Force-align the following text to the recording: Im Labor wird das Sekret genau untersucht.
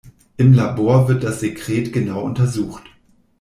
Im 0.37 0.53
Labor 0.53 1.07
wird 1.09 1.23
das 1.23 1.41
Sekret 1.41 1.93
genau 1.93 2.21
untersucht. 2.23 2.85